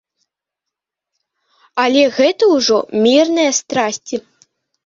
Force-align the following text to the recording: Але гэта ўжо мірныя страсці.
Але 1.83 2.03
гэта 2.17 2.43
ўжо 2.55 2.77
мірныя 3.07 3.51
страсці. 3.63 4.15